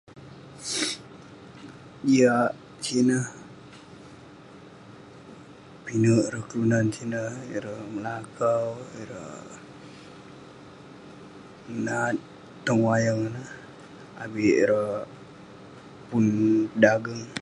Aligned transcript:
Jiak 2.09 2.51
sineh, 2.83 3.25
pinek 5.83 6.21
ireh 6.27 6.45
kelunan 6.49 6.87
sineh, 6.95 7.31
ireh 7.55 7.81
ngelakau, 7.93 8.65
ireh 9.01 9.33
menat 11.69 12.15
tong 12.65 12.81
wayang 12.87 13.21
ineh, 13.29 13.49
avik 14.23 14.51
ireh..pun 14.63 16.25
dageng.. 16.81 17.23